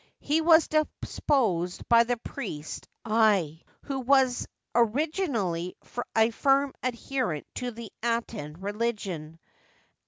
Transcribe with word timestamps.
He 0.21 0.41
was 0.41 0.67
deposed 0.67 1.87
by 1.87 2.05
the 2.05 2.17
priest 2.17 2.87
At, 3.05 3.49
who 3.83 3.99
was 3.99 4.47
origi 4.73 5.29
nally 5.29 5.75
a 6.17 6.31
firm 6.31 6.73
adherent 6.81 7.45
to 7.53 7.69
the 7.69 7.91
Aten 8.01 8.55
relig^on. 8.57 9.37